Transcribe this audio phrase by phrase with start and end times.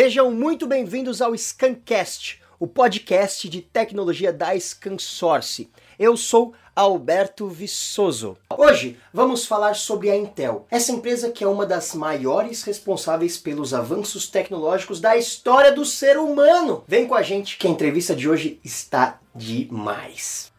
[0.00, 5.68] Sejam muito bem-vindos ao Scancast, o podcast de tecnologia da Scansource.
[5.98, 8.38] Eu sou Alberto Viçoso.
[8.56, 13.74] Hoje vamos falar sobre a Intel, essa empresa que é uma das maiores responsáveis pelos
[13.74, 16.84] avanços tecnológicos da história do ser humano.
[16.86, 20.52] Vem com a gente que a entrevista de hoje está demais.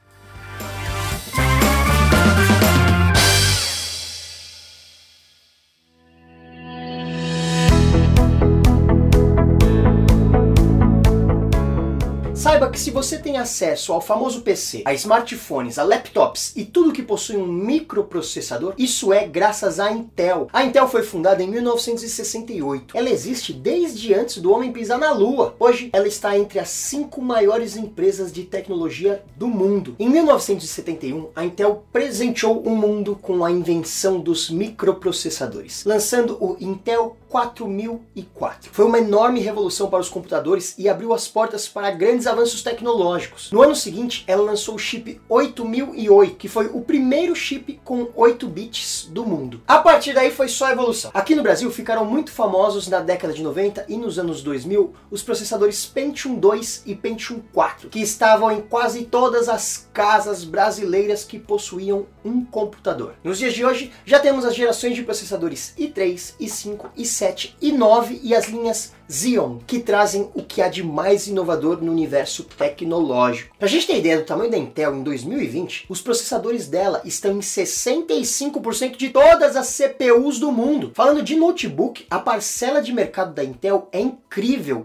[12.60, 16.92] Saiba que se você tem acesso ao famoso PC, a smartphones, a laptops e tudo
[16.92, 20.50] que possui um microprocessador, isso é graças à Intel.
[20.52, 22.98] A Intel foi fundada em 1968.
[22.98, 25.56] Ela existe desde antes do homem pisar na Lua.
[25.58, 29.96] Hoje ela está entre as cinco maiores empresas de tecnologia do mundo.
[29.98, 37.16] Em 1971, a Intel presenteou o mundo com a invenção dos microprocessadores, lançando o Intel
[37.30, 38.72] 4004.
[38.74, 43.52] Foi uma enorme revolução para os computadores e abriu as portas para grandes avanços tecnológicos.
[43.52, 48.48] No ano seguinte, ela lançou o chip 8008, que foi o primeiro chip com 8
[48.48, 49.62] bits do mundo.
[49.68, 51.12] A partir daí foi só evolução.
[51.14, 55.22] Aqui no Brasil ficaram muito famosos na década de 90 e nos anos 2000 os
[55.22, 61.38] processadores Pentium 2 e Pentium 4, que estavam em quase todas as casas brasileiras que
[61.38, 63.16] possuíam um computador.
[63.24, 68.36] Nos dias de hoje, já temos as gerações de processadores i3, i5, i7, i9 e
[68.36, 73.56] as linhas Xeon, que trazem o que há de mais inovador no universo tecnológico.
[73.58, 77.40] Pra gente ter ideia do tamanho da Intel em 2020, os processadores dela estão em
[77.40, 80.92] 65% de todas as CPUs do mundo.
[80.94, 84.20] Falando de notebook, a parcela de mercado da Intel é incrível,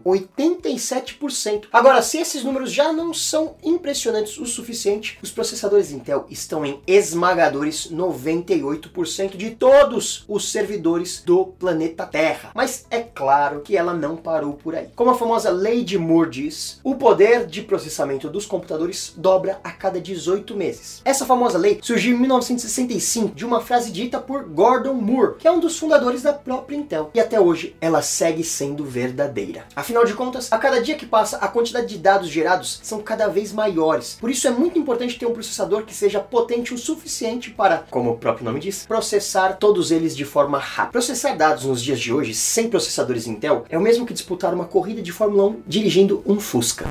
[0.04, 1.66] 87%.
[1.72, 6.80] Agora, se esses números já não são impressionantes o suficiente, os processadores Intel estão em
[6.86, 12.52] esmagadores 98% de todos os servidores do planeta Terra.
[12.54, 14.88] Mas é claro que ela não parou por aí.
[14.96, 15.52] Como a famosa
[15.84, 21.02] de Moore diz, o poder de processamento dos computadores dobra a cada 18 meses.
[21.04, 25.52] Essa famosa lei surgiu em 1965 de uma frase dita por Gordon Moore, que é
[25.52, 29.33] um dos fundadores da própria Intel, e até hoje ela segue sendo verdadeira.
[29.74, 33.26] Afinal de contas, a cada dia que passa, a quantidade de dados gerados são cada
[33.26, 34.16] vez maiores.
[34.20, 38.12] Por isso é muito importante ter um processador que seja potente o suficiente para, como
[38.12, 40.92] o próprio nome diz, processar todos eles de forma rápida.
[40.92, 44.64] Processar dados nos dias de hoje sem processadores Intel é o mesmo que disputar uma
[44.64, 46.86] corrida de Fórmula 1 dirigindo um Fusca.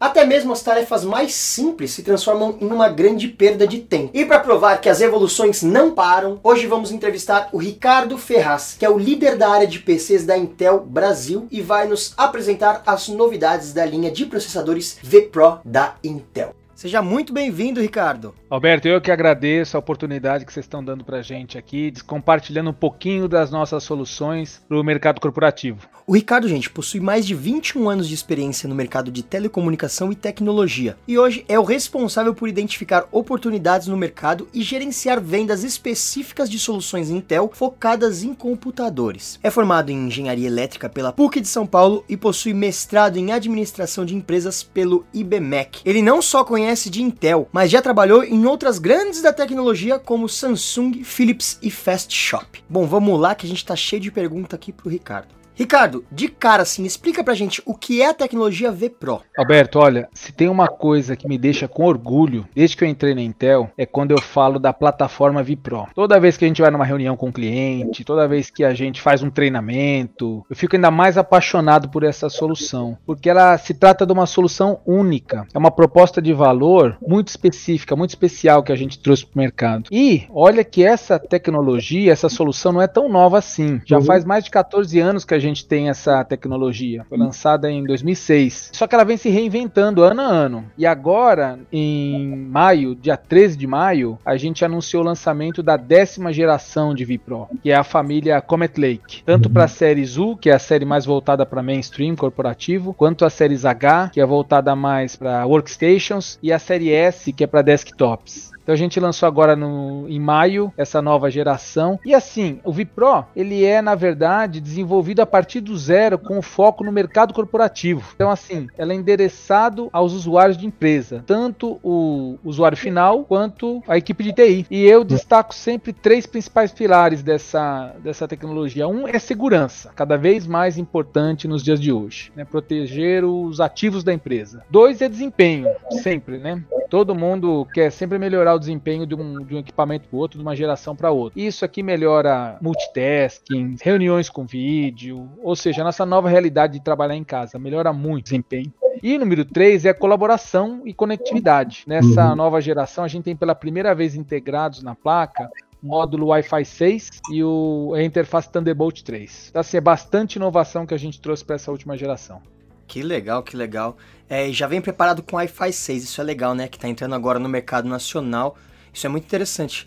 [0.00, 4.10] Até mesmo as tarefas mais simples se transformam em uma grande perda de tempo.
[4.12, 8.84] E para provar que as evoluções não param, hoje vamos entrevistar o Ricardo Ferraz, que
[8.84, 13.08] é o líder da área de PCs da Intel Brasil e vai nos apresentar as
[13.08, 16.54] novidades da linha de processadores V-Pro da Intel.
[16.78, 18.32] Seja muito bem-vindo, Ricardo.
[18.48, 22.70] Alberto, eu que agradeço a oportunidade que vocês estão dando para a gente aqui, compartilhando
[22.70, 25.88] um pouquinho das nossas soluções para o mercado corporativo.
[26.06, 30.14] O Ricardo, gente, possui mais de 21 anos de experiência no mercado de telecomunicação e
[30.14, 36.48] tecnologia, e hoje é o responsável por identificar oportunidades no mercado e gerenciar vendas específicas
[36.48, 39.38] de soluções Intel focadas em computadores.
[39.42, 44.06] É formado em engenharia elétrica pela PUC de São Paulo e possui mestrado em administração
[44.06, 45.80] de empresas pelo IBMEC.
[45.84, 50.28] Ele não só conhece de Intel, mas já trabalhou em outras grandes da tecnologia como
[50.28, 52.62] Samsung, Philips e Fast Shop.
[52.68, 55.37] Bom, vamos lá que a gente tá cheio de pergunta aqui pro Ricardo.
[55.58, 59.22] Ricardo, de cara assim, explica pra gente o que é a tecnologia V Pro.
[59.36, 63.12] Alberto, olha, se tem uma coisa que me deixa com orgulho desde que eu entrei
[63.12, 65.88] na Intel, é quando eu falo da plataforma V Pro.
[65.96, 68.72] Toda vez que a gente vai numa reunião com um cliente, toda vez que a
[68.72, 73.74] gente faz um treinamento, eu fico ainda mais apaixonado por essa solução, porque ela se
[73.74, 75.44] trata de uma solução única.
[75.52, 79.88] É uma proposta de valor muito específica, muito especial que a gente trouxe pro mercado.
[79.90, 83.80] E olha que essa tecnologia, essa solução não é tão nova assim.
[83.84, 84.04] Já uhum.
[84.04, 87.04] faz mais de 14 anos que a gente gente tem essa tecnologia.
[87.08, 88.70] Foi lançada em 2006.
[88.72, 90.64] Só que ela vem se reinventando ano a ano.
[90.76, 96.32] E agora, em maio, dia 13 de maio, a gente anunciou o lançamento da décima
[96.32, 99.22] geração de vPro, que é a família Comet Lake.
[99.24, 103.24] Tanto para a série U, que é a série mais voltada para mainstream corporativo, quanto
[103.24, 107.46] a série H, que é voltada mais para workstations, e a série S, que é
[107.46, 108.52] para desktops.
[108.68, 111.98] Então a gente lançou agora no, em maio essa nova geração.
[112.04, 116.84] E assim, o Vipro, ele é na verdade desenvolvido a partir do zero com foco
[116.84, 118.12] no mercado corporativo.
[118.14, 123.96] Então assim, ela é endereçado aos usuários de empresa, tanto o usuário final quanto a
[123.96, 124.66] equipe de TI.
[124.70, 128.86] E eu destaco sempre três principais pilares dessa, dessa tecnologia.
[128.86, 132.44] Um é segurança, cada vez mais importante nos dias de hoje, né?
[132.44, 134.62] proteger os ativos da empresa.
[134.68, 135.70] Dois é desempenho,
[136.02, 136.62] sempre, né?
[136.88, 140.38] Todo mundo quer sempre melhorar o desempenho de um, de um equipamento para o outro,
[140.38, 141.38] de uma geração para outra.
[141.38, 147.16] Isso aqui melhora multitasking, reuniões com vídeo, ou seja, a nossa nova realidade de trabalhar
[147.16, 148.72] em casa, melhora muito o desempenho.
[149.02, 151.84] E número 3 é a colaboração e conectividade.
[151.86, 152.36] Nessa uhum.
[152.36, 155.48] nova geração, a gente tem pela primeira vez integrados na placa
[155.82, 159.48] o módulo Wi-Fi 6 e o, a interface Thunderbolt 3.
[159.50, 162.42] Então, assim, é bastante inovação que a gente trouxe para essa última geração.
[162.88, 163.98] Que legal, que legal.
[164.28, 166.66] É, já vem preparado com Wi-Fi 6, isso é legal, né?
[166.66, 168.56] Que está entrando agora no mercado nacional.
[168.92, 169.86] Isso é muito interessante.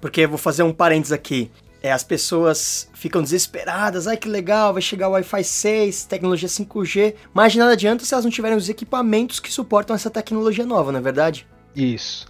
[0.00, 1.48] Porque vou fazer um parênteses aqui.
[1.80, 7.14] É, as pessoas ficam desesperadas, ai que legal, vai chegar o Wi-Fi 6, tecnologia 5G,
[7.32, 10.92] mas de nada adianta se elas não tiverem os equipamentos que suportam essa tecnologia nova,
[10.92, 11.46] não é verdade?
[11.74, 12.26] Isso.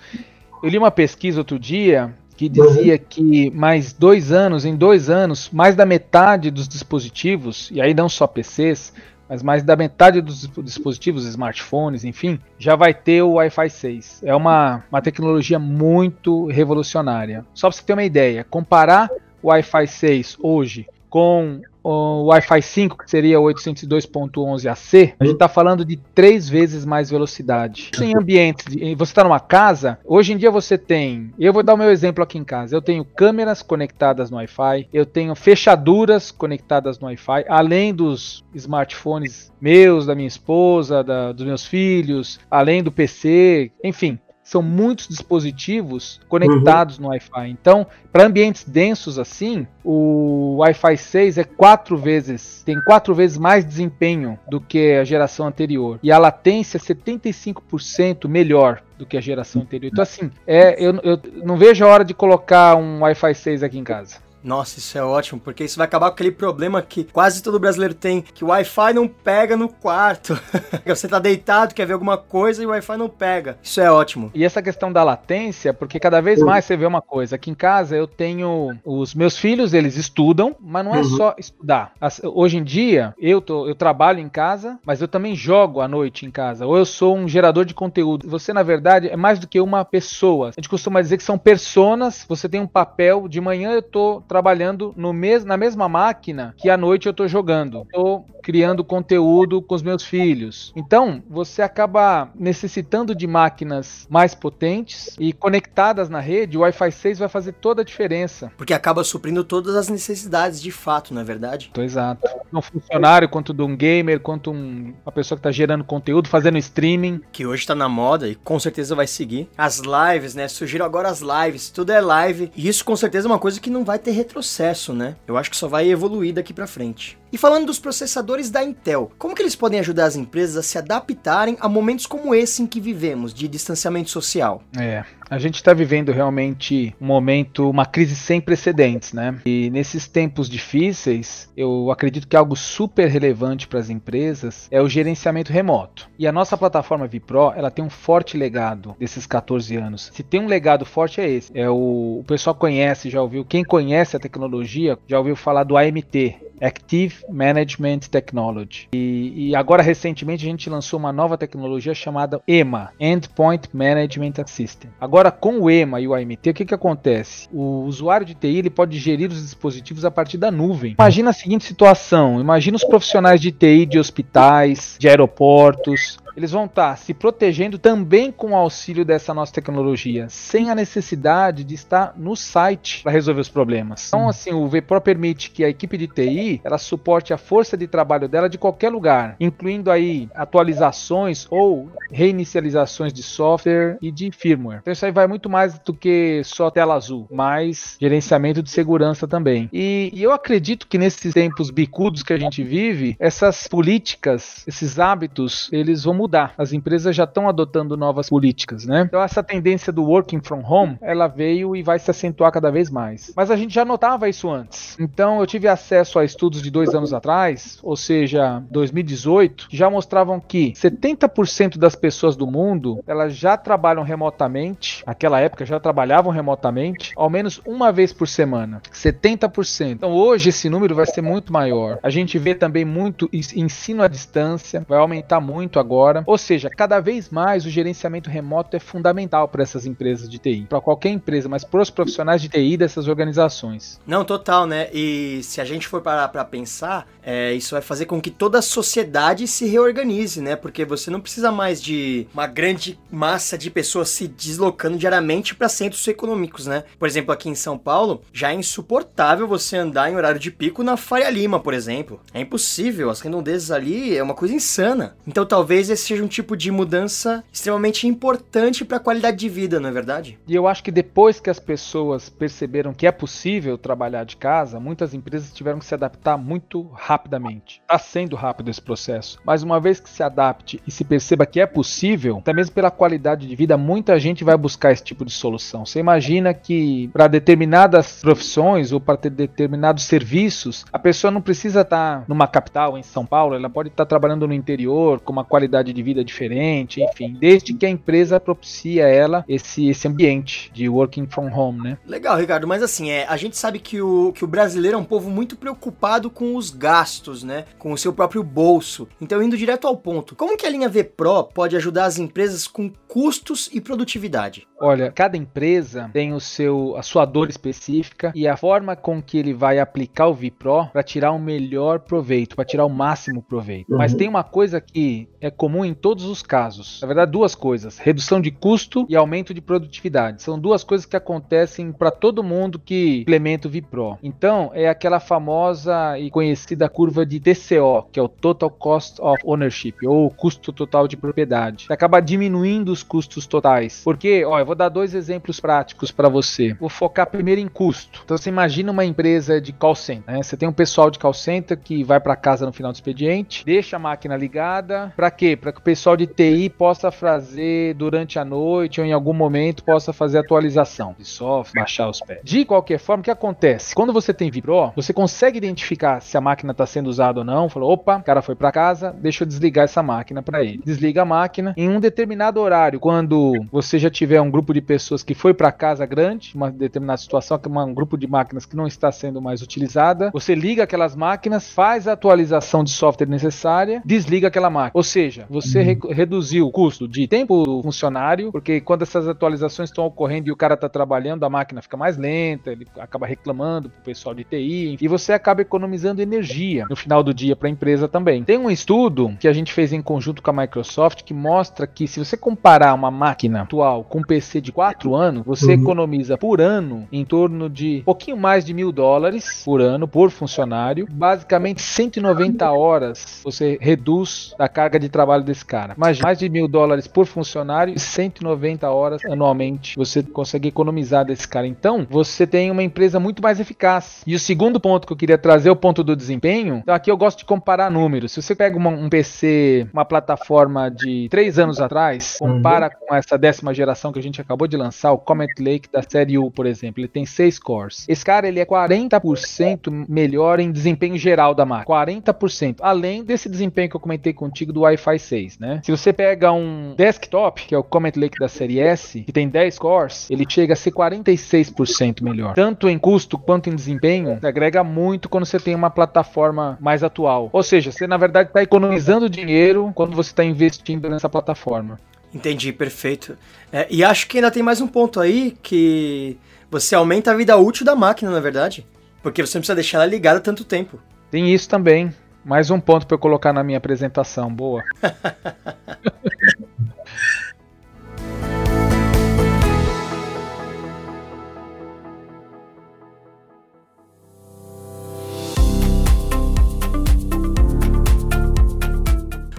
[0.63, 5.51] Eu li uma pesquisa outro dia que dizia que mais dois anos, em dois anos,
[5.53, 8.95] mais da metade dos dispositivos, e aí não só PCs,
[9.31, 14.23] mas mais da metade dos dispositivos, smartphones, enfim, já vai ter o Wi-Fi 6.
[14.25, 17.47] É uma, uma tecnologia muito revolucionária.
[17.55, 19.09] Só para você ter uma ideia, comparar
[19.41, 25.49] o Wi-Fi 6 hoje com o Wi-Fi 5, que seria o 802.11ac, a gente está
[25.49, 27.91] falando de três vezes mais velocidade.
[27.93, 28.67] Isso em ambientes,
[28.97, 32.23] você está numa casa, hoje em dia você tem, eu vou dar o meu exemplo
[32.23, 37.45] aqui em casa, eu tenho câmeras conectadas no Wi-Fi, eu tenho fechaduras conectadas no Wi-Fi,
[37.49, 44.19] além dos smartphones meus, da minha esposa, da, dos meus filhos, além do PC, enfim,
[44.51, 47.05] são muitos dispositivos conectados uhum.
[47.05, 47.49] no Wi-Fi.
[47.49, 53.65] Então, para ambientes densos assim, o Wi-Fi 6 é quatro vezes, tem quatro vezes mais
[53.65, 56.01] desempenho do que a geração anterior.
[56.03, 59.91] E a latência é 75% melhor do que a geração anterior.
[59.93, 63.79] Então, assim, é, eu, eu não vejo a hora de colocar um Wi-Fi 6 aqui
[63.79, 64.17] em casa.
[64.43, 67.95] Nossa, isso é ótimo, porque isso vai acabar com aquele problema que quase todo brasileiro
[67.95, 70.39] tem, que o Wi-Fi não pega no quarto.
[70.87, 73.59] Você tá deitado, quer ver alguma coisa e o Wi-Fi não pega.
[73.63, 74.31] Isso é ótimo.
[74.35, 77.55] E essa questão da latência, porque cada vez mais você vê uma coisa, aqui em
[77.55, 81.05] casa eu tenho os meus filhos, eles estudam, mas não é uhum.
[81.05, 81.93] só estudar.
[82.23, 86.25] Hoje em dia, eu, tô, eu trabalho em casa, mas eu também jogo à noite
[86.25, 88.29] em casa, ou eu sou um gerador de conteúdo.
[88.29, 90.49] Você, na verdade, é mais do que uma pessoa.
[90.49, 94.23] A gente costuma dizer que são personas, você tem um papel, de manhã eu tô
[94.31, 97.83] trabalhando no mes na mesma máquina que à noite eu estou jogando.
[97.83, 100.73] Estou criando conteúdo com os meus filhos.
[100.77, 106.57] Então, você acaba necessitando de máquinas mais potentes e conectadas na rede.
[106.57, 108.53] O Wi-Fi 6 vai fazer toda a diferença.
[108.57, 111.71] Porque acaba suprindo todas as necessidades de fato, não é verdade?
[111.77, 112.29] exato.
[112.53, 116.59] Um funcionário, quanto de um gamer, quanto um, uma pessoa que está gerando conteúdo, fazendo
[116.59, 117.21] streaming.
[117.33, 119.49] Que hoje está na moda e com certeza vai seguir.
[119.57, 120.47] As lives, né?
[120.49, 122.51] Surgiram agora as lives, tudo é live.
[122.57, 125.17] E isso com certeza é uma coisa que não vai ter retrocesso, né?
[125.27, 127.19] Eu acho que só vai evoluir daqui para frente.
[127.33, 130.79] E falando dos processadores da Intel, como que eles podem ajudar as empresas a se
[130.79, 134.63] adaptarem a momentos como esse em que vivemos, de distanciamento social?
[134.77, 139.39] É, a gente está vivendo realmente um momento, uma crise sem precedentes, né?
[139.47, 144.89] E nesses tempos difíceis, eu acredito que algo super relevante para as empresas é o
[144.89, 146.11] gerenciamento remoto.
[146.19, 150.11] E a nossa plataforma Vipro, ela tem um forte legado desses 14 anos.
[150.13, 151.53] Se tem um legado forte é esse.
[151.55, 155.77] É o, o pessoal conhece, já ouviu, quem conhece a tecnologia, já ouviu falar do
[155.77, 158.89] AMT, Active Management Technology.
[158.93, 164.91] E, e, agora recentemente a gente lançou uma nova tecnologia chamada EMA, Endpoint Management System.
[165.01, 167.49] Agora com o EMA e o AMT, o que, que acontece?
[167.53, 170.95] O usuário de TI ele pode gerir os dispositivos a partir da nuvem.
[170.97, 176.65] Imagina a seguinte situação: imagina os profissionais de TI de hospitais, de aeroportos, eles vão
[176.65, 181.75] estar tá se protegendo também com o auxílio dessa nossa tecnologia, sem a necessidade de
[181.75, 184.09] estar no site para resolver os problemas.
[184.09, 187.87] Então, assim, o VPRO permite que a equipe de TI ela suporte a força de
[187.87, 194.79] trabalho dela de qualquer lugar, incluindo aí atualizações ou reinicializações de software e de firmware.
[194.81, 199.29] Então, isso aí vai muito mais do que só tela azul, mas gerenciamento de segurança
[199.29, 199.69] também.
[199.73, 204.99] E, e eu acredito que nesses tempos bicudos que a gente vive, essas políticas, esses
[204.99, 206.30] hábitos, eles vão mudar.
[206.57, 209.03] As empresas já estão adotando novas políticas, né?
[209.07, 212.91] Então essa tendência do working from home, ela veio e vai se acentuar cada vez
[212.91, 213.33] mais.
[213.37, 214.97] Mas a gente já notava isso antes.
[214.99, 219.91] Então eu tive acesso a estudos de dois anos atrás, ou seja, 2018, que já
[219.91, 225.03] mostravam que 70% das pessoas do mundo elas já trabalham remotamente.
[225.07, 228.81] Naquela época já trabalhavam remotamente, ao menos uma vez por semana.
[228.93, 229.93] 70%.
[229.93, 231.99] Então hoje esse número vai ser muito maior.
[232.03, 237.01] A gente vê também muito ensino à distância, vai aumentar muito agora Ou seja, cada
[237.01, 241.49] vez mais o gerenciamento remoto é fundamental para essas empresas de TI, para qualquer empresa,
[241.49, 244.01] mas para os profissionais de TI dessas organizações.
[244.07, 244.89] Não, total, né?
[244.93, 248.59] E se a gente for parar para pensar, é, isso vai fazer com que toda
[248.59, 250.57] a sociedade se reorganize, né?
[250.57, 255.69] Porque você não precisa mais de uma grande massa de pessoas se deslocando diariamente para
[255.69, 256.85] centros econômicos, né?
[256.99, 260.83] Por exemplo, aqui em São Paulo, já é insuportável você andar em horário de pico
[260.83, 262.21] na Faria Lima, por exemplo.
[262.33, 265.17] É impossível, as redondezas ali é uma coisa insana.
[265.27, 269.81] Então talvez esse seja um tipo de mudança extremamente importante para a qualidade de vida,
[269.81, 270.39] não é verdade?
[270.47, 274.81] E eu acho que depois que as pessoas perceberam que é possível trabalhar de casa,
[274.81, 277.81] muitas empresas tiveram que se adaptar muito rapidamente.
[277.83, 281.61] Está sendo rápido esse processo, mas uma vez que se adapte e se perceba que
[281.61, 285.33] é possível, até mesmo pela qualidade de vida, muita gente vai buscar esse tipo de
[285.33, 285.85] solução.
[285.85, 291.83] Você imagina que para determinadas profissões ou para ter determinados serviços, a pessoa não precisa
[291.83, 295.33] estar tá numa capital, em São Paulo, ela pode estar tá trabalhando no interior com
[295.33, 300.07] uma qualidade de vida diferente, enfim, desde que a empresa propicia a ela esse, esse
[300.07, 301.99] ambiente de working from home, né?
[302.07, 305.05] Legal, Ricardo, mas assim, é, a gente sabe que o, que o brasileiro é um
[305.05, 307.65] povo muito preocupado com os gastos, né?
[307.79, 309.09] Com o seu próprio bolso.
[309.21, 312.67] Então, indo direto ao ponto, como que a linha V Pro pode ajudar as empresas
[312.67, 314.67] com custos e produtividade?
[314.81, 319.39] Olha, cada empresa tem o seu a sua dor específica e a forma com que
[319.39, 323.91] ele vai aplicar o VPRO para tirar o melhor proveito, para tirar o máximo proveito.
[323.91, 323.99] Uhum.
[323.99, 327.01] Mas tem uma coisa que é comum em todos os casos.
[327.01, 330.43] Na verdade, duas coisas: redução de custo e aumento de produtividade.
[330.43, 334.19] São duas coisas que acontecem para todo mundo que implementa o VPRO.
[334.23, 339.41] Então, é aquela famosa e conhecida curva de TCO, que é o Total Cost of
[339.45, 341.87] Ownership, ou custo total de propriedade.
[341.87, 344.03] Você acaba diminuindo os custos totais.
[344.05, 346.75] Porque, ó, eu vou dar dois exemplos práticos para você.
[346.75, 348.23] Vou focar primeiro em custo.
[348.25, 350.35] Então, você imagina uma empresa de call center.
[350.35, 350.43] Né?
[350.43, 353.65] Você tem um pessoal de call center que vai para casa no final do expediente,
[353.65, 355.13] deixa a máquina ligada.
[355.17, 355.57] Para quê?
[355.71, 359.85] Para que o pessoal de TI possa fazer durante a noite ou em algum momento
[359.85, 362.41] possa fazer atualização de software, baixar os pés.
[362.43, 363.95] De qualquer forma, o que acontece?
[363.95, 367.69] Quando você tem VPRO, você consegue identificar se a máquina está sendo usada ou não.
[367.69, 370.83] Falou, opa, o cara foi para casa, deixa eu desligar essa máquina para ele.
[370.85, 375.23] Desliga a máquina em um determinado horário, quando você já tiver um grupo de pessoas
[375.23, 378.89] que foi para casa grande, uma determinada situação, que um grupo de máquinas que não
[378.89, 384.49] está sendo mais utilizada, você liga aquelas máquinas, faz a atualização de software necessária, desliga
[384.49, 384.91] aquela máquina.
[384.95, 385.85] Ou seja, você uhum.
[385.85, 390.53] re reduziu o custo de tempo do funcionário, porque quando essas atualizações estão ocorrendo e
[390.53, 394.35] o cara está trabalhando, a máquina fica mais lenta, ele acaba reclamando para o pessoal
[394.35, 398.43] de TI, e você acaba economizando energia no final do dia para a empresa também.
[398.45, 402.07] Tem um estudo que a gente fez em conjunto com a Microsoft que mostra que
[402.07, 405.83] se você comparar uma máquina atual com um PC de 4 anos, você uhum.
[405.83, 410.31] economiza por ano em torno de um pouquinho mais de mil dólares por ano por
[410.31, 411.07] funcionário.
[411.11, 415.95] Basicamente 190 horas você reduz a carga de trabalho desse cara.
[415.97, 421.47] Mas mais de mil dólares por funcionário e 190 horas anualmente você consegue economizar desse
[421.47, 421.67] cara.
[421.67, 424.23] Então você tem uma empresa muito mais eficaz.
[424.27, 426.77] E o segundo ponto que eu queria trazer é o ponto do desempenho.
[426.77, 428.33] Então aqui eu gosto de comparar números.
[428.33, 433.07] Se você pega uma, um PC, uma plataforma de 3 anos atrás, compara uhum.
[433.09, 436.39] com essa décima geração que a gente acabou de lançar, o Comet Lake da série
[436.39, 438.05] U, por exemplo, ele tem 6 cores.
[438.09, 441.91] Esse cara ele é 40% melhor em desempenho geral da máquina.
[441.91, 442.77] 40%.
[442.81, 445.81] Além desse desempenho que eu comentei contigo do Wi-Fi 6, né?
[445.85, 449.49] Se você pega um desktop, que é o Comet Lake da série S, que tem
[449.49, 452.55] 10 cores, ele chega a ser 46% melhor.
[452.55, 457.49] Tanto em custo quanto em desempenho, agrega muito quando você tem uma plataforma mais atual.
[457.53, 461.99] Ou seja, você na verdade está economizando dinheiro quando você está investindo nessa plataforma.
[462.33, 463.37] Entendi, perfeito.
[463.73, 466.39] É, e acho que ainda tem mais um ponto aí que
[466.71, 468.87] você aumenta a vida útil da máquina, na verdade.
[469.23, 471.01] Porque você não precisa deixar ela ligada tanto tempo.
[471.31, 472.13] Tem isso também.
[472.45, 474.53] Mais um ponto para eu colocar na minha apresentação.
[474.53, 474.83] Boa.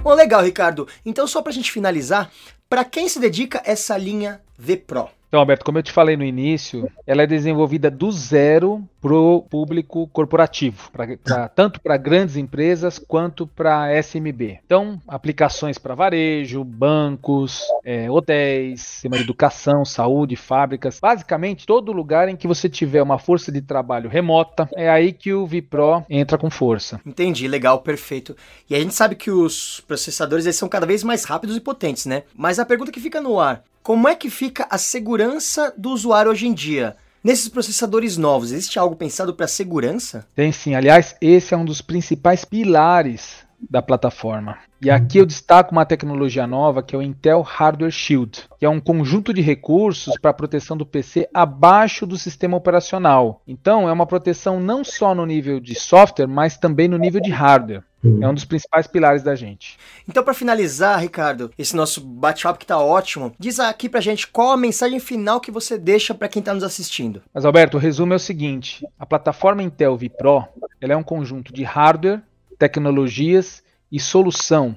[0.03, 0.87] Bom, legal, Ricardo.
[1.05, 2.29] Então, só para a gente finalizar,
[2.67, 5.09] para quem se dedica essa linha V Pro?
[5.27, 9.41] Então, Alberto, como eu te falei no início, ela é desenvolvida do zero para o
[9.41, 14.59] público corporativo, pra, pra tanto para grandes empresas quanto para SMB.
[14.65, 22.27] Então, aplicações para varejo, bancos, é, hotéis, sistema de educação, saúde, fábricas, basicamente todo lugar
[22.27, 26.37] em que você tiver uma força de trabalho remota, é aí que o VPRO entra
[26.37, 26.99] com força.
[27.05, 28.35] Entendi, legal, perfeito.
[28.69, 32.05] E a gente sabe que os processadores eles são cada vez mais rápidos e potentes,
[32.05, 32.23] né?
[32.35, 36.31] Mas a pergunta que fica no ar, como é que fica a segurança do usuário
[36.31, 36.95] hoje em dia?
[37.23, 40.27] Nesses processadores novos, existe algo pensado para segurança?
[40.35, 40.75] Tem sim.
[40.75, 44.57] Aliás, esse é um dos principais pilares da plataforma.
[44.81, 48.69] E aqui eu destaco uma tecnologia nova que é o Intel Hardware Shield, que é
[48.69, 53.43] um conjunto de recursos para proteção do PC abaixo do sistema operacional.
[53.47, 57.29] Então, é uma proteção não só no nível de software, mas também no nível de
[57.29, 57.83] hardware.
[58.03, 59.77] É um dos principais pilares da gente.
[60.09, 64.51] Então, para finalizar, Ricardo, esse nosso bate-papo que tá ótimo, diz aqui pra gente qual
[64.51, 67.21] a mensagem final que você deixa para quem tá nos assistindo.
[67.33, 70.47] Mas, Alberto, o resumo é o seguinte: a plataforma Intel vPro
[70.81, 72.23] ela é um conjunto de hardware,
[72.57, 74.75] tecnologias e solução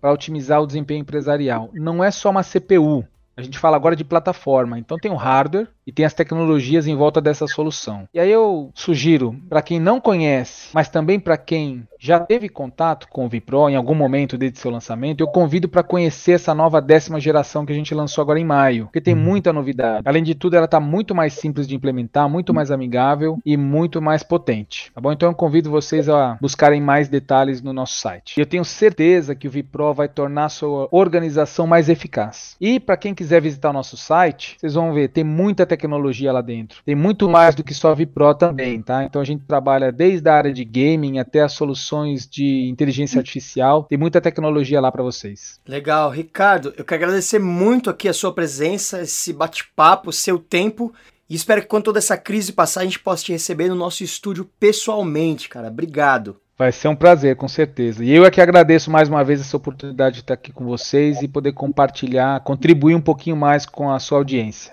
[0.00, 1.70] para otimizar o desempenho empresarial.
[1.72, 3.04] Não é só uma CPU.
[3.36, 4.78] A gente fala agora de plataforma.
[4.78, 8.06] Então tem o hardware, e tem as tecnologias em volta dessa solução.
[8.12, 13.08] E aí eu sugiro para quem não conhece, mas também para quem já teve contato
[13.08, 16.78] com o Vipro em algum momento desde seu lançamento, eu convido para conhecer essa nova
[16.82, 19.20] décima geração que a gente lançou agora em maio, porque tem uhum.
[19.20, 20.02] muita novidade.
[20.04, 24.02] Além de tudo, ela está muito mais simples de implementar, muito mais amigável e muito
[24.02, 24.92] mais potente.
[24.94, 25.10] Tá bom?
[25.10, 28.38] Então eu convido vocês a buscarem mais detalhes no nosso site.
[28.38, 32.56] Eu tenho certeza que o Vipro vai tornar a sua organização mais eficaz.
[32.60, 36.32] E para quem quiser visitar o nosso site, vocês vão ver, tem muita tecnologia tecnologia
[36.32, 36.82] lá dentro.
[36.84, 39.04] Tem muito mais do que só VPRO também, tá?
[39.04, 43.84] Então a gente trabalha desde a área de gaming até as soluções de inteligência artificial.
[43.84, 45.60] Tem muita tecnologia lá para vocês.
[45.66, 46.74] Legal, Ricardo.
[46.76, 50.92] Eu quero agradecer muito aqui a sua presença, esse bate-papo, seu tempo.
[51.30, 54.02] E espero que quando toda essa crise passar, a gente possa te receber no nosso
[54.02, 55.68] estúdio pessoalmente, cara.
[55.68, 56.36] Obrigado.
[56.58, 58.04] Vai ser um prazer, com certeza.
[58.04, 61.22] E eu é que agradeço mais uma vez essa oportunidade de estar aqui com vocês
[61.22, 64.72] e poder compartilhar, contribuir um pouquinho mais com a sua audiência.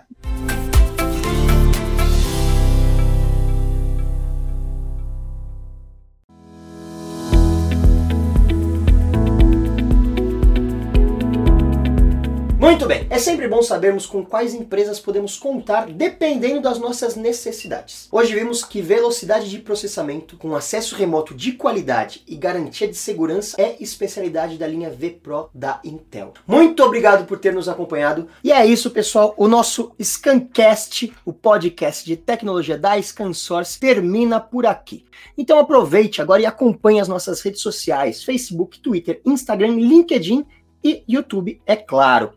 [12.65, 18.07] Muito bem, é sempre bom sabermos com quais empresas podemos contar dependendo das nossas necessidades.
[18.11, 23.55] Hoje vimos que velocidade de processamento com acesso remoto de qualidade e garantia de segurança
[23.61, 26.33] é especialidade da linha V Pro da Intel.
[26.47, 29.35] Muito obrigado por ter nos acompanhado e é isso, pessoal.
[29.37, 35.05] O nosso Scancast, o podcast de tecnologia da ScanSource, termina por aqui.
[35.37, 40.47] Então aproveite agora e acompanhe as nossas redes sociais: Facebook, Twitter, Instagram, LinkedIn
[40.85, 42.31] e YouTube, é claro.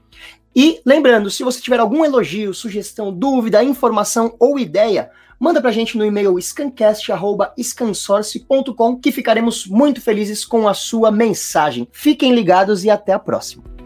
[0.56, 5.96] E lembrando, se você tiver algum elogio, sugestão, dúvida, informação ou ideia, manda pra gente
[5.98, 11.86] no e-mail scancast.scansource.com que ficaremos muito felizes com a sua mensagem.
[11.92, 13.77] Fiquem ligados e até a próxima.